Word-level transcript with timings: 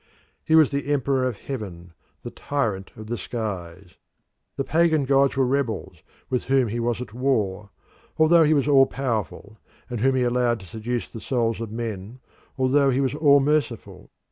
He 0.43 0.55
was 0.55 0.71
the 0.71 0.91
emperor 0.91 1.27
of 1.27 1.37
heaven, 1.37 1.93
the 2.23 2.31
tyrant 2.31 2.89
of 2.95 3.05
the 3.05 3.19
skies; 3.19 3.97
the 4.55 4.63
pagan 4.63 5.05
gods 5.05 5.37
were 5.37 5.45
rebels, 5.45 6.01
with 6.27 6.45
whom 6.45 6.69
he 6.69 6.79
was 6.79 7.03
at 7.03 7.13
war, 7.13 7.69
although 8.17 8.43
he 8.43 8.55
was 8.55 8.67
all 8.67 8.87
powerful, 8.87 9.59
and 9.91 9.99
whom 9.99 10.15
he 10.15 10.23
allowed 10.23 10.59
to 10.61 10.65
seduce 10.65 11.07
the 11.07 11.21
souls 11.21 11.61
of 11.61 11.69
men 11.69 12.19
although 12.57 12.89
he 12.89 12.99
was 12.99 13.13
all 13.13 13.39
merciful. 13.39 14.09